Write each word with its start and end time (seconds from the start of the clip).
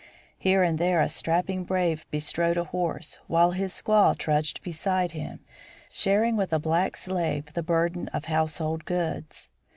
Here 0.39 0.63
and 0.63 0.79
there 0.79 0.99
a 0.99 1.07
strapping 1.07 1.63
brave 1.63 2.07
bestrode 2.09 2.57
a 2.57 2.63
horse, 2.63 3.19
while 3.27 3.51
his 3.51 3.71
squaw 3.71 4.17
trudged 4.17 4.59
beside 4.63 5.11
him, 5.11 5.41
sharing 5.91 6.35
with 6.35 6.51
a 6.51 6.57
black 6.57 6.95
slave 6.97 7.53
the 7.53 7.61
burden 7.61 8.07
of 8.07 8.25
household 8.25 8.85
goods. 8.85 9.51